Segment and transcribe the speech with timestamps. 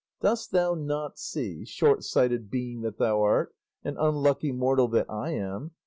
[0.19, 3.53] Dost thou not see shortsighted being that thou art,
[3.83, 5.73] and unlucky mortal that I am!